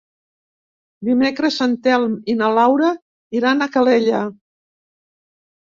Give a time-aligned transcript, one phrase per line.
[1.09, 2.91] Dimecres en Telm i na Laura
[3.43, 4.25] iran a Calella.